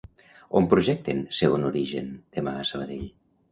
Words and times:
On 0.59 0.69
projecten 0.71 1.19
"Segon 1.41 1.69
origen" 1.69 2.11
demà 2.39 2.57
a 2.61 2.67
Sabadell? 2.73 3.07